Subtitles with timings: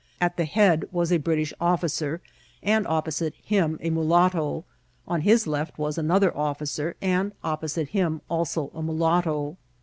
[0.19, 2.21] At the head was a British offi cer,
[2.63, 4.65] and opposite him a 'mulatto;
[5.07, 9.57] on his left was an^ other officer, and opposite him also a mulatto.